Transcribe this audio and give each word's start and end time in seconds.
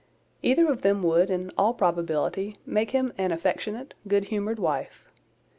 Either 0.41 0.65
of 0.71 0.81
them 0.81 1.03
would, 1.03 1.29
in 1.29 1.51
all 1.59 1.75
probability, 1.75 2.57
make 2.65 2.89
him 2.89 3.13
an 3.19 3.31
affectionate, 3.31 3.93
good 4.07 4.23
humoured 4.29 4.57
wife. 4.57 5.05